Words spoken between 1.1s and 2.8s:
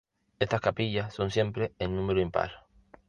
son siempre en número impar.